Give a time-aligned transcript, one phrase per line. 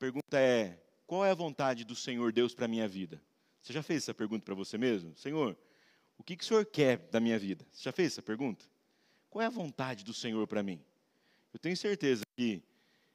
[0.00, 3.22] pergunta é: qual é a vontade do Senhor Deus para a minha vida?
[3.60, 5.14] Você já fez essa pergunta para você mesmo?
[5.14, 5.56] Senhor,
[6.16, 7.66] o que, que o Senhor quer da minha vida?
[7.70, 8.64] Você já fez essa pergunta?
[9.28, 10.82] Qual é a vontade do Senhor para mim?
[11.52, 12.62] Eu tenho certeza que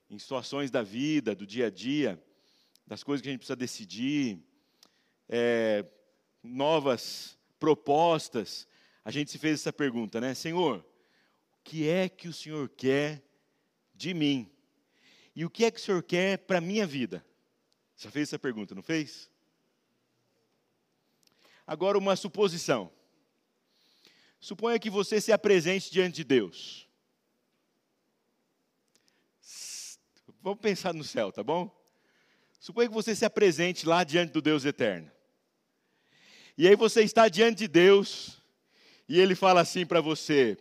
[0.08, 2.24] em situações da vida, do dia a dia,
[2.86, 4.40] das coisas que a gente precisa decidir,
[5.28, 5.84] é,
[6.44, 8.68] novas propostas,
[9.04, 10.36] a gente se fez essa pergunta, né?
[10.36, 10.86] Senhor,
[11.54, 13.24] o que é que o Senhor quer
[13.96, 14.55] de mim?
[15.36, 17.26] E o que é que o Senhor quer para a minha vida?
[17.98, 19.30] Já fez essa pergunta, não fez?
[21.68, 22.92] Agora, uma suposição.
[24.40, 26.88] Suponha que você se apresente diante de Deus.
[30.42, 31.76] Vamos pensar no céu, tá bom?
[32.60, 35.12] Suponha que você se apresente lá diante do Deus eterno.
[36.58, 38.42] E aí você está diante de Deus
[39.10, 40.58] e ele fala assim para você: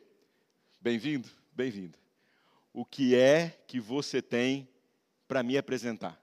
[0.81, 2.04] Bem-vindo, bem-vindo.
[2.77, 4.69] O que é que você tem
[5.29, 6.21] para me apresentar?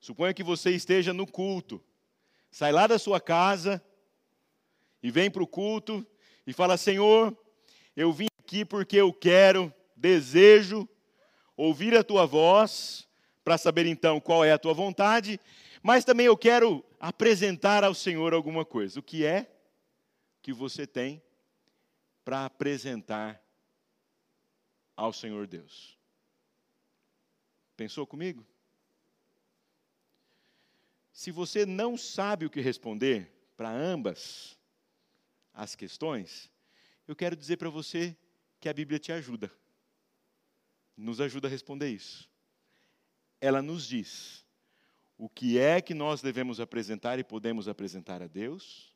[0.00, 1.84] Suponha que você esteja no culto,
[2.50, 3.84] sai lá da sua casa
[5.02, 6.06] e vem para o culto
[6.46, 7.36] e fala: Senhor,
[7.94, 10.88] eu vim aqui porque eu quero, desejo
[11.54, 13.06] ouvir a tua voz,
[13.44, 15.38] para saber então qual é a tua vontade,
[15.82, 18.98] mas também eu quero apresentar ao Senhor alguma coisa.
[18.98, 19.46] O que é
[20.40, 21.22] que você tem
[22.24, 23.42] para apresentar
[24.96, 25.98] ao Senhor Deus?
[27.76, 28.46] Pensou comigo?
[31.12, 34.58] Se você não sabe o que responder para ambas
[35.52, 36.50] as questões,
[37.06, 38.16] eu quero dizer para você
[38.58, 39.52] que a Bíblia te ajuda.
[40.96, 42.30] Nos ajuda a responder isso.
[43.40, 44.44] Ela nos diz
[45.18, 48.93] o que é que nós devemos apresentar e podemos apresentar a Deus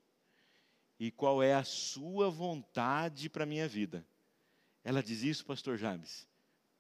[0.99, 4.07] e qual é a sua vontade para a minha vida.
[4.83, 6.27] Ela diz isso, pastor James?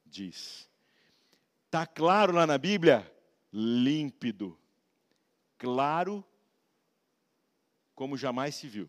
[0.04, 0.68] Diz.
[1.66, 3.10] Está claro lá na Bíblia?
[3.52, 4.58] Límpido
[5.58, 6.24] claro
[7.94, 8.88] como jamais se viu.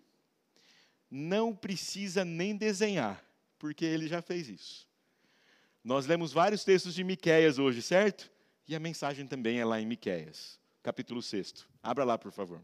[1.09, 3.25] Não precisa nem desenhar,
[3.57, 4.88] porque ele já fez isso.
[5.84, 8.31] Nós lemos vários textos de Miqueias hoje, certo?
[8.67, 11.66] E a mensagem também é lá em Miqueias, capítulo 6.
[11.81, 12.63] Abra lá, por favor.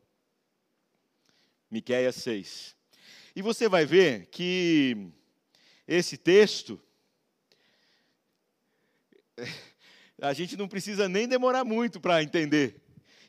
[1.69, 2.75] Miqueias 6.
[3.35, 5.09] E você vai ver que
[5.87, 6.81] esse texto
[10.21, 12.81] a gente não precisa nem demorar muito para entender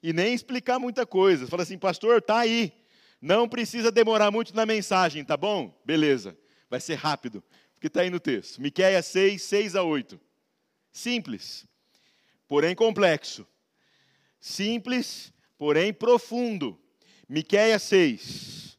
[0.02, 1.46] e nem explicar muita coisa.
[1.46, 2.72] Fala assim, pastor, tá aí.
[3.20, 5.76] Não precisa demorar muito na mensagem, tá bom?
[5.84, 6.36] Beleza.
[6.68, 7.42] Vai ser rápido,
[7.74, 8.60] porque está aí no texto.
[8.60, 10.20] Miquéia 6, 6 a 8.
[10.92, 11.66] Simples,
[12.46, 13.46] porém complexo.
[14.38, 16.78] Simples, porém profundo.
[17.28, 18.78] Miquéia 6.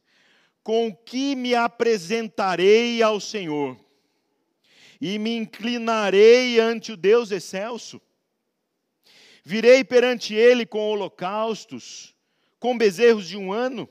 [0.62, 3.78] Com que me apresentarei ao Senhor?
[5.00, 8.00] E me inclinarei ante o Deus excelso?
[9.44, 12.14] Virei perante ele com holocaustos,
[12.58, 13.88] com bezerros de um ano.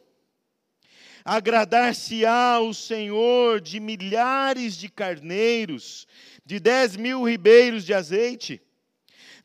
[1.24, 6.08] Agradar-se-á o Senhor de milhares de carneiros,
[6.46, 8.62] de dez mil ribeiros de azeite.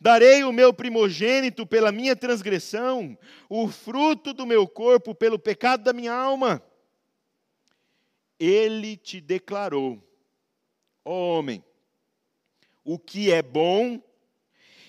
[0.03, 3.17] Darei o meu primogênito pela minha transgressão,
[3.49, 6.61] o fruto do meu corpo pelo pecado da minha alma.
[8.37, 10.03] Ele te declarou,
[11.05, 11.65] ó homem,
[12.83, 14.03] o que é bom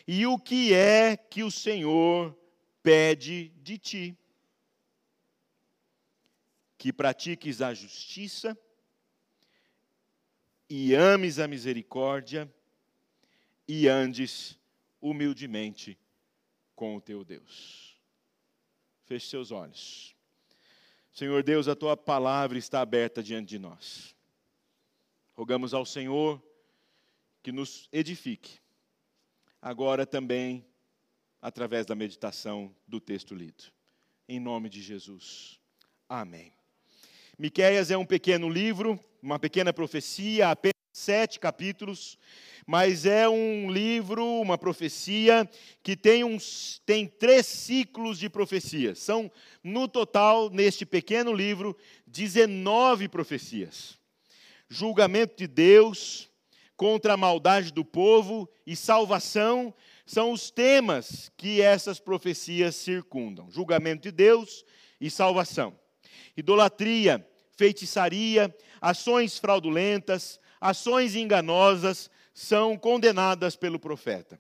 [0.08, 2.36] e o que é que o Senhor
[2.82, 4.18] pede de ti?
[6.76, 8.58] Que pratiques a justiça
[10.68, 12.52] e ames a misericórdia
[13.68, 14.58] e andes
[15.04, 16.00] humildemente
[16.74, 18.00] com o teu Deus.
[19.04, 20.16] Feche seus olhos.
[21.12, 24.16] Senhor Deus, a tua palavra está aberta diante de nós.
[25.34, 26.42] Rogamos ao Senhor
[27.44, 28.60] que nos edifique
[29.62, 30.66] agora também
[31.42, 33.66] através da meditação do texto lido.
[34.28, 35.60] Em nome de Jesus.
[36.08, 36.54] Amém.
[37.38, 42.20] Miqueias é um pequeno livro, uma pequena profecia, apenas sete capítulos,
[42.66, 45.50] mas é um livro, uma profecia
[45.82, 49.00] que tem, uns, tem três ciclos de profecias.
[49.00, 49.30] São,
[49.64, 51.76] no total, neste pequeno livro,
[52.06, 53.98] 19 profecias.
[54.70, 56.30] Julgamento de Deus,
[56.78, 59.74] contra a maldade do povo e salvação
[60.06, 64.64] são os temas que essas profecias circundam: julgamento de Deus
[65.02, 65.78] e salvação.
[66.36, 67.26] Idolatria,
[67.56, 74.40] feitiçaria, ações fraudulentas, ações enganosas são condenadas pelo profeta.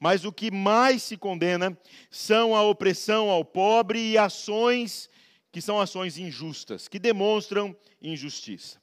[0.00, 1.78] Mas o que mais se condena
[2.10, 5.08] são a opressão ao pobre e ações
[5.52, 8.80] que são ações injustas, que demonstram injustiça.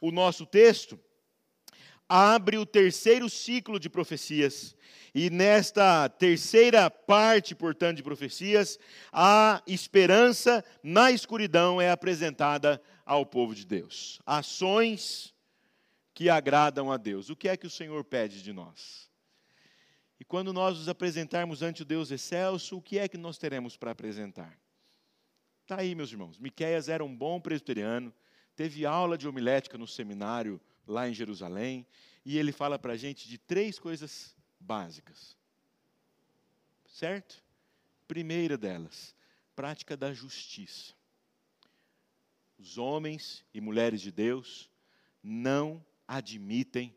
[0.00, 0.98] O nosso texto
[2.08, 4.76] abre o terceiro ciclo de profecias.
[5.14, 8.76] E nesta terceira parte, portanto, de profecias,
[9.12, 14.20] a esperança na escuridão é apresentada ao povo de Deus.
[14.26, 15.33] Ações
[16.14, 17.28] que agradam a Deus.
[17.28, 19.10] O que é que o Senhor pede de nós?
[20.18, 23.76] E quando nós nos apresentarmos ante o Deus excelso, o que é que nós teremos
[23.76, 24.56] para apresentar?
[25.62, 26.38] Está aí, meus irmãos.
[26.38, 28.14] Miqueias era um bom presbiteriano,
[28.54, 31.84] teve aula de homilética no seminário lá em Jerusalém,
[32.24, 35.36] e ele fala para a gente de três coisas básicas.
[36.86, 37.42] Certo?
[38.06, 39.16] Primeira delas,
[39.56, 40.94] prática da justiça.
[42.56, 44.70] Os homens e mulheres de Deus
[45.22, 46.94] não admitem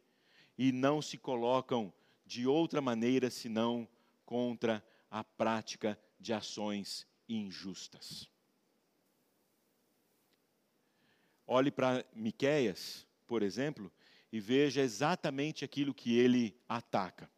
[0.57, 1.93] e não se colocam
[2.25, 3.87] de outra maneira senão
[4.25, 8.29] contra a prática de ações injustas.
[11.45, 13.91] Olhe para Miqueias, por exemplo,
[14.31, 17.31] e veja exatamente aquilo que ele ataca.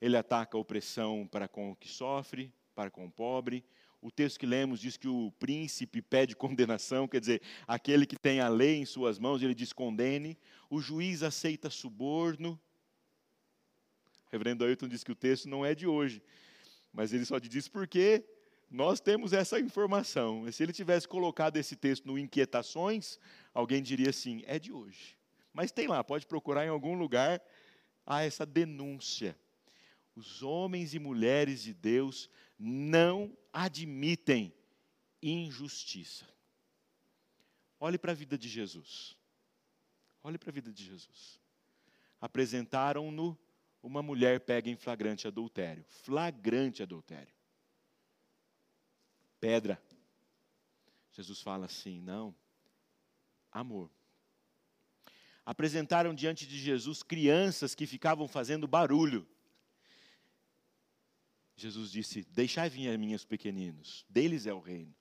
[0.00, 3.64] Ele ataca a opressão para com o que sofre, para com o pobre.
[4.04, 8.38] O texto que lemos diz que o príncipe pede condenação, quer dizer, aquele que tem
[8.38, 10.36] a lei em suas mãos, ele diz condene.
[10.68, 12.60] O juiz aceita suborno.
[14.26, 16.22] O reverendo Ailton diz que o texto não é de hoje,
[16.92, 18.22] mas ele só diz porque
[18.70, 20.52] nós temos essa informação.
[20.52, 23.18] Se ele tivesse colocado esse texto no Inquietações,
[23.54, 25.16] alguém diria assim: é de hoje.
[25.50, 27.40] Mas tem lá, pode procurar em algum lugar,
[28.04, 29.34] há essa denúncia.
[30.14, 32.28] Os homens e mulheres de Deus
[32.58, 34.52] não admitem
[35.22, 36.26] injustiça.
[37.80, 39.16] Olhe para a vida de Jesus.
[40.22, 41.40] Olhe para a vida de Jesus.
[42.20, 43.38] Apresentaram-no
[43.82, 45.84] uma mulher pega em flagrante adultério.
[45.88, 47.32] Flagrante adultério.
[49.38, 49.80] Pedra.
[51.12, 52.34] Jesus fala assim: não,
[53.52, 53.90] amor
[55.44, 59.26] apresentaram diante de Jesus crianças que ficavam fazendo barulho.
[61.56, 64.94] Jesus disse: Deixai vir a minhas pequeninos, deles é o reino.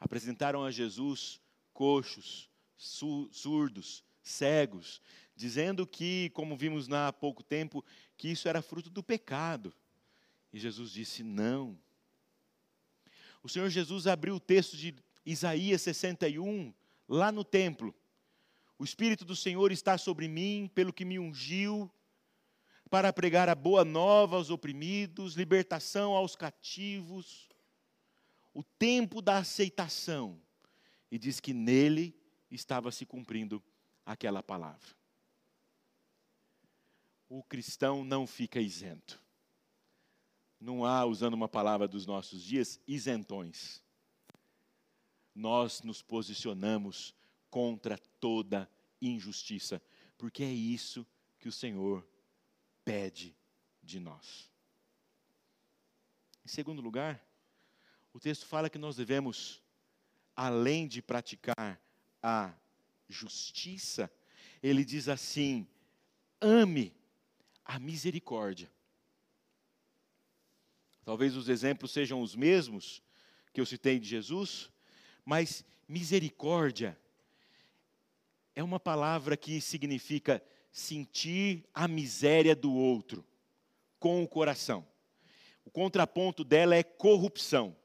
[0.00, 1.40] Apresentaram a Jesus
[1.72, 5.00] coxos, surdos, cegos,
[5.36, 7.84] dizendo que, como vimos há pouco tempo,
[8.16, 9.74] que isso era fruto do pecado.
[10.52, 11.78] E Jesus disse: Não.
[13.42, 14.94] O Senhor Jesus abriu o texto de
[15.26, 16.72] Isaías 61,
[17.08, 17.94] lá no templo,
[18.78, 21.90] o Espírito do Senhor está sobre mim, pelo que me ungiu,
[22.94, 27.48] para pregar a boa nova aos oprimidos, libertação aos cativos,
[28.54, 30.40] o tempo da aceitação.
[31.10, 32.16] E diz que nele
[32.48, 33.60] estava se cumprindo
[34.06, 34.94] aquela palavra.
[37.28, 39.20] O cristão não fica isento.
[40.60, 43.82] Não há, usando uma palavra dos nossos dias, isentões.
[45.34, 47.12] Nós nos posicionamos
[47.50, 48.70] contra toda
[49.02, 49.82] injustiça,
[50.16, 51.04] porque é isso
[51.40, 52.06] que o Senhor
[52.84, 53.36] pede
[53.82, 54.50] de nós.
[56.44, 57.24] Em segundo lugar,
[58.12, 59.62] o texto fala que nós devemos,
[60.36, 61.80] além de praticar
[62.22, 62.54] a
[63.08, 64.10] justiça,
[64.62, 65.66] ele diz assim:
[66.40, 66.94] ame
[67.64, 68.70] a misericórdia.
[71.04, 73.02] Talvez os exemplos sejam os mesmos
[73.52, 74.70] que eu citei de Jesus,
[75.24, 76.98] mas misericórdia
[78.54, 80.42] é uma palavra que significa
[80.74, 83.24] sentir a miséria do outro
[84.00, 84.84] com o coração.
[85.64, 87.76] O contraponto dela é corrupção.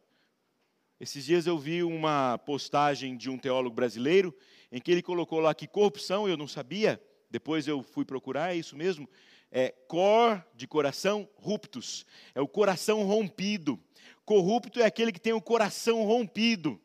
[1.00, 4.36] Esses dias eu vi uma postagem de um teólogo brasileiro
[4.72, 8.58] em que ele colocou lá que corrupção, eu não sabia, depois eu fui procurar, é
[8.58, 9.08] isso mesmo,
[9.52, 13.80] é cor de coração ruptus, é o coração rompido.
[14.26, 16.82] Corrupto é aquele que tem o coração rompido.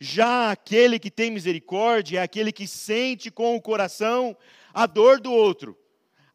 [0.00, 4.36] Já aquele que tem misericórdia é aquele que sente com o coração
[4.78, 5.76] a dor do outro,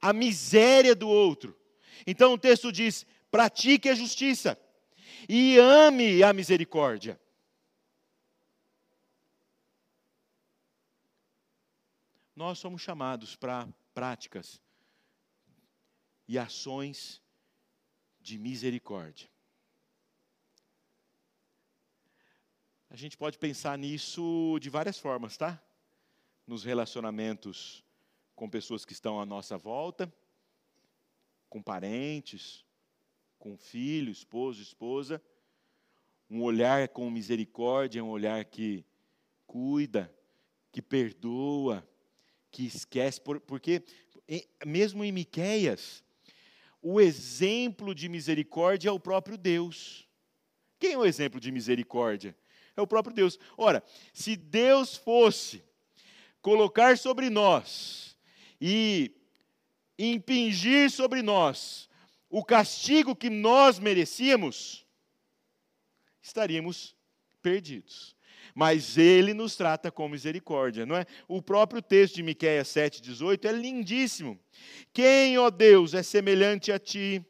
[0.01, 1.57] a miséria do outro.
[2.05, 4.59] Então o texto diz: pratique a justiça
[5.29, 7.17] e ame a misericórdia.
[12.35, 14.61] Nós somos chamados para práticas
[16.27, 17.21] e ações
[18.19, 19.29] de misericórdia.
[22.89, 25.63] A gente pode pensar nisso de várias formas, tá?
[26.45, 27.83] Nos relacionamentos
[28.35, 30.11] com pessoas que estão à nossa volta,
[31.49, 32.65] com parentes,
[33.37, 35.21] com filho, esposo, esposa.
[36.29, 38.85] Um olhar com misericórdia, um olhar que
[39.45, 40.13] cuida,
[40.71, 41.87] que perdoa,
[42.51, 43.83] que esquece, porque
[44.65, 46.03] mesmo em Miqueias,
[46.81, 50.07] o exemplo de misericórdia é o próprio Deus.
[50.79, 52.35] Quem é o exemplo de misericórdia?
[52.75, 53.39] é o próprio Deus.
[53.57, 55.63] Ora, se Deus fosse
[56.41, 58.12] colocar sobre nós
[58.65, 59.11] e
[59.99, 61.89] impingir sobre nós
[62.29, 64.87] o castigo que nós merecíamos,
[66.21, 66.95] estaríamos
[67.41, 68.15] perdidos.
[68.55, 71.05] Mas ele nos trata com misericórdia, não é?
[71.27, 74.39] O próprio texto de Miqueias 7:18 é lindíssimo.
[74.93, 77.21] Quem, ó Deus, é semelhante a ti,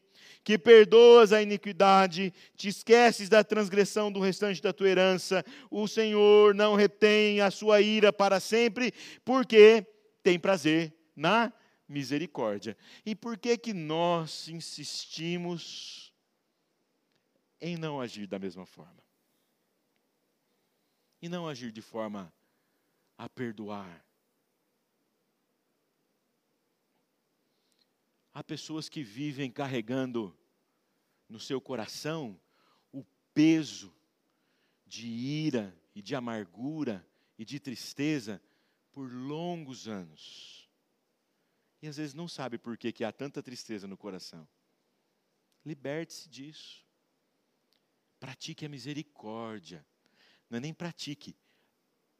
[0.43, 6.53] que perdoas a iniquidade, te esqueces da transgressão do restante da tua herança, o Senhor
[6.53, 8.93] não retém a sua ira para sempre,
[9.25, 9.83] porque
[10.21, 11.53] tem prazer na
[11.87, 12.77] misericórdia.
[13.05, 16.13] E por que que nós insistimos
[17.59, 19.03] em não agir da mesma forma?
[21.21, 22.33] E não agir de forma
[23.17, 24.05] a perdoar.
[28.33, 30.35] Há pessoas que vivem carregando
[31.29, 32.39] no seu coração
[32.91, 33.03] o
[33.33, 33.93] peso
[34.85, 38.41] de ira e de amargura e de tristeza
[38.91, 40.62] por longos anos.
[41.83, 44.47] E às vezes não sabe por que, que há tanta tristeza no coração.
[45.65, 46.87] Liberte-se disso.
[48.21, 49.85] Pratique a misericórdia.
[50.49, 51.35] Não é nem pratique.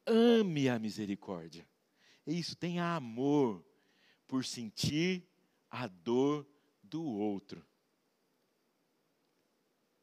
[0.06, 1.66] Ame a misericórdia.
[2.28, 3.66] É isso, tenha amor
[4.28, 5.26] por sentir
[5.70, 6.46] a dor
[6.84, 7.66] do outro.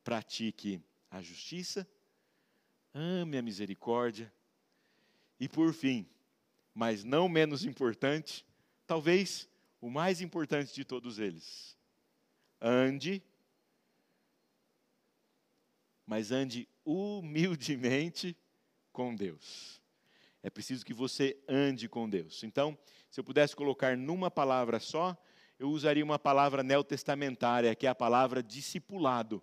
[0.02, 1.86] Pratique a justiça,
[2.94, 4.32] ame a misericórdia
[5.38, 6.08] e, por fim,
[6.72, 8.42] mas não menos importante,
[8.86, 9.49] talvez
[9.80, 11.76] o mais importante de todos eles,
[12.60, 13.22] ande,
[16.06, 18.36] mas ande humildemente
[18.92, 19.80] com Deus.
[20.42, 22.42] É preciso que você ande com Deus.
[22.42, 22.76] Então,
[23.10, 25.16] se eu pudesse colocar numa palavra só,
[25.58, 29.42] eu usaria uma palavra neotestamentária, que é a palavra discipulado.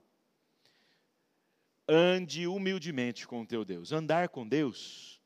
[1.88, 3.91] Ande humildemente com o teu Deus.
[3.91, 5.22] Andar com Deus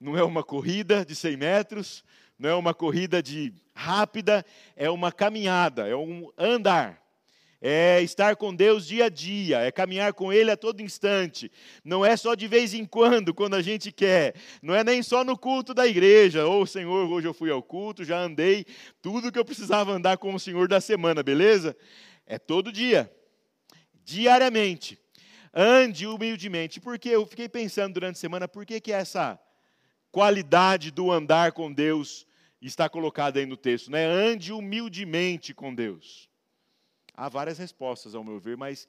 [0.00, 2.04] não é uma corrida de 100 metros,
[2.42, 4.44] não é uma corrida de rápida,
[4.76, 7.02] é uma caminhada, é um andar
[7.64, 11.48] é estar com Deus dia a dia, é caminhar com Ele a todo instante.
[11.84, 14.34] Não é só de vez em quando, quando a gente quer.
[14.60, 16.44] Não é nem só no culto da igreja.
[16.44, 18.66] Ou, oh, Senhor, hoje eu fui ao culto, já andei
[19.00, 21.76] tudo que eu precisava andar com o Senhor da semana, beleza?
[22.26, 23.08] É todo dia,
[24.04, 24.98] diariamente.
[25.54, 26.80] Ande humildemente.
[26.80, 29.38] Porque eu fiquei pensando durante a semana, por que, que essa
[30.10, 32.26] qualidade do andar com Deus
[32.66, 33.90] está colocada aí no texto?
[33.90, 34.04] Né?
[34.04, 36.28] Ande humildemente com Deus.
[37.14, 38.88] Há várias respostas, ao meu ver, mas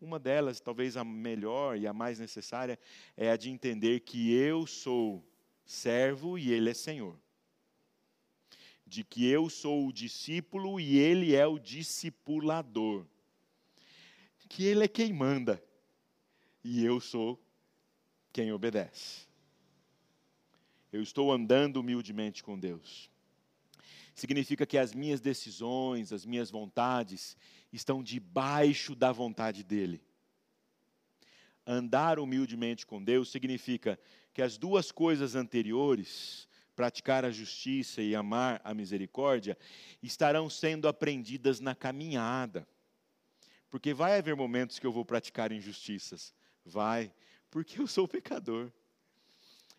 [0.00, 2.78] uma delas, talvez a melhor e a mais necessária,
[3.16, 5.24] é a de entender que eu sou
[5.64, 7.18] servo e ele é senhor.
[8.86, 13.04] De que eu sou o discípulo e ele é o discipulador.
[14.48, 15.62] Que ele é quem manda
[16.62, 17.42] e eu sou
[18.32, 19.26] quem obedece.
[20.96, 23.10] Eu estou andando humildemente com Deus
[24.16, 27.36] significa que as minhas decisões, as minhas vontades
[27.70, 30.02] estão debaixo da vontade dEle.
[31.66, 34.00] Andar humildemente com Deus significa
[34.32, 39.56] que as duas coisas anteriores, praticar a justiça e amar a misericórdia,
[40.02, 42.66] estarão sendo aprendidas na caminhada.
[43.68, 46.34] Porque vai haver momentos que eu vou praticar injustiças.
[46.64, 47.12] Vai,
[47.50, 48.72] porque eu sou pecador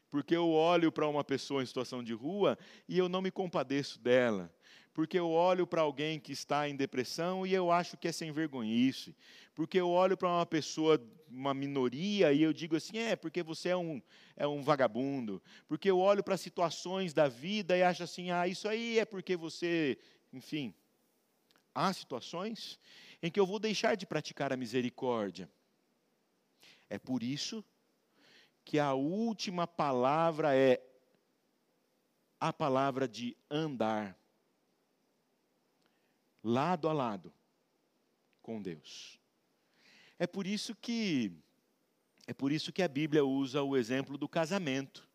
[0.10, 4.00] porque eu olho para uma pessoa em situação de rua e eu não me compadeço
[4.00, 4.54] dela,
[4.94, 8.32] porque eu olho para alguém que está em depressão e eu acho que é sem
[8.32, 9.16] vergonhice,
[9.54, 11.00] porque eu olho para uma pessoa,
[11.30, 14.02] uma minoria, e eu digo assim, é, porque você é um,
[14.36, 18.68] é um vagabundo, porque eu olho para situações da vida e acho assim, ah, isso
[18.68, 19.98] aí é porque você,
[20.32, 20.74] enfim.
[21.76, 22.80] Há situações
[23.22, 25.48] em que eu vou deixar de praticar a misericórdia.
[26.90, 27.64] É por isso
[28.78, 30.84] a última palavra é
[32.40, 34.18] a palavra de andar
[36.44, 37.34] lado a lado
[38.42, 39.20] com Deus.
[40.20, 41.32] É por isso que
[42.26, 45.08] é por isso que a Bíblia usa o exemplo do casamento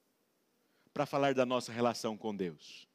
[0.94, 2.88] para falar da nossa relação com Deus.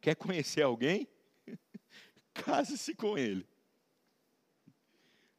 [0.00, 1.06] Quer conhecer alguém?
[2.32, 3.46] Case-se com ele.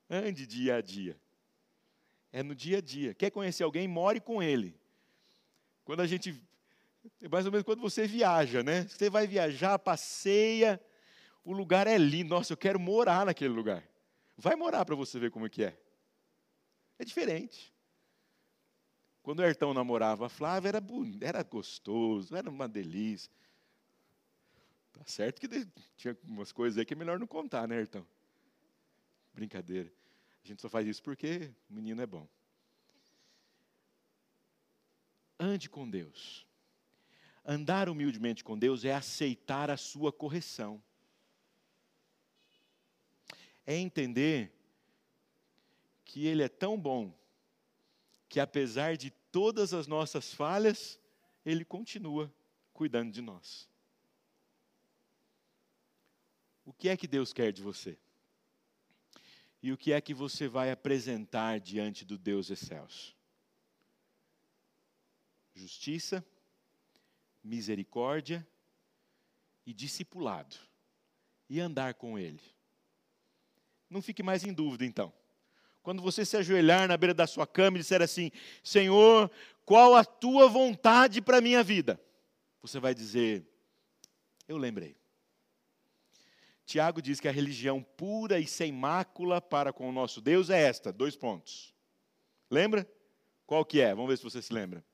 [0.10, 1.20] Ande dia a dia.
[2.32, 3.14] É no dia a dia.
[3.14, 3.88] Quer conhecer alguém?
[3.88, 4.80] More com ele.
[5.84, 6.42] Quando a gente.
[7.22, 8.84] É mais ou menos quando você viaja, né?
[8.84, 10.80] Você vai viajar, passeia,
[11.44, 12.30] o lugar é lindo.
[12.30, 13.84] Nossa, eu quero morar naquele lugar.
[14.38, 15.78] Vai morar para você ver como é que é.
[17.00, 17.74] É diferente.
[19.24, 23.32] Quando o Hertão namorava a Flávia, era, bonito, era gostoso, era uma delícia.
[24.94, 25.48] Tá certo que
[25.96, 28.06] tinha umas coisas aí que é melhor não contar, né, Hertão?
[29.34, 29.92] Brincadeira.
[30.50, 32.28] Gente só faz isso porque o menino é bom.
[35.40, 36.44] Ande com Deus.
[37.46, 40.82] Andar humildemente com Deus é aceitar a sua correção.
[43.64, 44.52] É entender
[46.04, 47.16] que Ele é tão bom
[48.28, 51.00] que, apesar de todas as nossas falhas,
[51.46, 52.34] Ele continua
[52.74, 53.70] cuidando de nós.
[56.66, 58.00] O que é que Deus quer de você?
[59.62, 63.16] E o que é que você vai apresentar diante do Deus excelso?
[65.54, 66.26] Justiça,
[67.44, 68.48] misericórdia
[69.66, 70.56] e discipulado.
[71.50, 72.42] E andar com Ele.
[73.90, 75.12] Não fique mais em dúvida, então.
[75.82, 78.32] Quando você se ajoelhar na beira da sua cama e disser assim:
[78.64, 79.32] Senhor,
[79.66, 82.00] qual a tua vontade para a minha vida?
[82.62, 83.48] Você vai dizer:
[84.48, 84.99] Eu lembrei.
[86.70, 90.62] Tiago diz que a religião pura e sem mácula para com o nosso Deus é
[90.62, 91.74] esta, dois pontos.
[92.48, 92.88] Lembra?
[93.48, 93.96] Qual que é?
[93.96, 94.86] Vamos ver se você se lembra.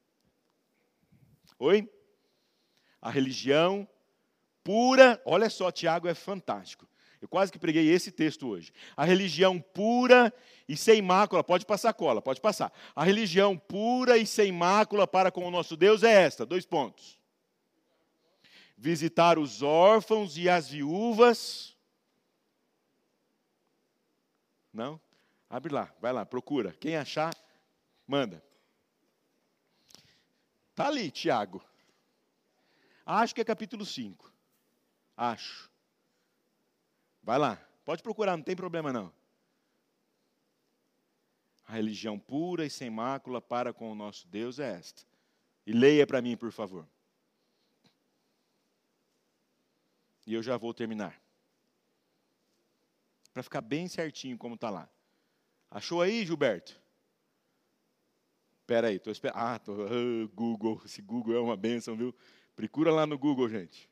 [1.60, 1.86] Oi?
[3.02, 3.86] A religião
[4.64, 6.88] pura, olha só, Tiago é fantástico.
[7.20, 8.72] Eu quase que preguei esse texto hoje.
[8.96, 10.34] A religião pura
[10.70, 12.72] e sem mácula, pode passar cola, pode passar.
[12.96, 17.20] A religião pura e sem mácula para com o nosso Deus é esta, dois pontos
[18.78, 21.76] visitar os órfãos e as viúvas.
[24.74, 25.00] Não?
[25.50, 26.74] Abre lá, vai lá, procura.
[26.74, 27.34] Quem achar,
[28.06, 28.44] manda.
[30.72, 31.64] Está ali, Tiago.
[33.06, 34.34] Acho que é capítulo 5.
[35.16, 35.72] Acho.
[37.24, 37.56] Vai lá,
[37.86, 39.14] pode procurar, não tem problema não.
[41.66, 45.04] A religião pura e sem mácula para com o nosso Deus é esta.
[45.66, 46.88] E leia para mim, por favor.
[50.26, 51.22] E eu já vou terminar.
[53.34, 54.90] Para ficar bem certinho como está lá.
[55.70, 56.80] Achou aí, Gilberto?
[58.62, 59.38] Espera aí, estou esperando.
[59.38, 60.82] Ah, tô, uh, Google.
[60.86, 62.16] Esse Google é uma benção, viu?
[62.56, 63.90] Procura lá no Google, gente.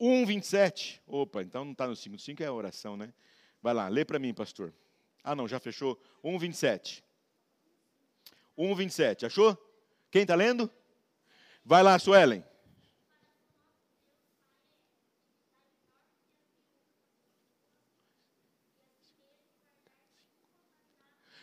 [0.00, 1.00] 1,27.
[1.06, 2.18] Opa, então não está no 5.
[2.18, 3.14] 5 é a oração, né?
[3.62, 4.74] Vai lá, lê para mim, pastor.
[5.22, 5.96] Ah, não, já fechou.
[6.24, 7.02] 1,27.
[8.58, 9.24] 1,27.
[9.26, 9.56] Achou?
[10.10, 10.68] Quem está lendo?
[11.64, 12.44] Vai lá, Suelen.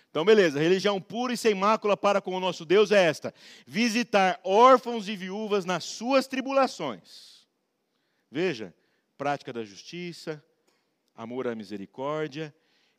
[0.09, 3.33] Então, beleza, religião pura e sem mácula para com o nosso Deus é esta:
[3.65, 7.47] visitar órfãos e viúvas nas suas tribulações.
[8.31, 8.73] Veja,
[9.17, 10.43] prática da justiça,
[11.15, 12.53] amor à misericórdia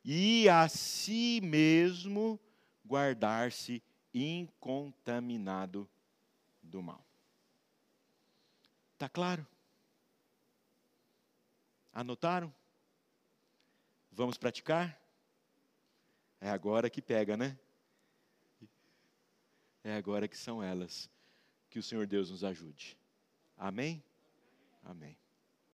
[0.05, 2.39] e a si mesmo
[2.85, 5.89] guardar-se incontaminado
[6.61, 7.05] do mal.
[8.93, 9.45] Está claro?
[11.93, 12.53] Anotaram?
[14.11, 15.00] Vamos praticar?
[16.41, 17.57] É agora que pega, né?
[19.83, 21.07] É agora que são elas.
[21.69, 22.97] Que o Senhor Deus nos ajude.
[23.55, 24.03] Amém?
[24.83, 25.20] Amém.